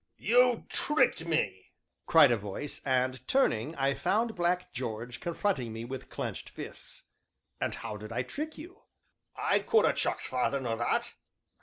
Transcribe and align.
"You 0.17 0.65
tricked 0.67 1.27
me!" 1.27 1.73
cried 2.07 2.31
a 2.31 2.35
voice, 2.35 2.81
and 2.83 3.27
turning, 3.27 3.75
I 3.75 3.93
found 3.93 4.33
Black 4.35 4.73
George 4.73 5.19
confronting 5.19 5.71
me, 5.71 5.85
with 5.85 6.09
clenched 6.09 6.49
fists. 6.49 7.03
"And 7.59 7.75
how 7.75 7.97
did 7.97 8.11
I 8.11 8.23
trick 8.23 8.57
you?" 8.57 8.81
"I 9.35 9.59
could 9.59 9.85
ha' 9.85 9.93
chucked 9.95 10.23
farther 10.23 10.59
nor 10.59 10.75
that." 10.77 11.13